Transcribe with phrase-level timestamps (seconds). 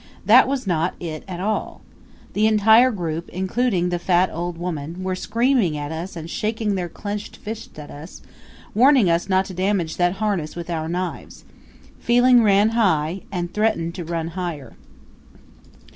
[0.25, 1.81] That was not it at all.
[2.33, 6.89] The entire group, including the fat old woman, were screaming at us and shaking their
[6.89, 8.23] clenched fists at us,
[8.73, 11.45] warning us not to damage that harness with our knives.
[11.99, 14.73] Feeling ran high, and threatened to run higher.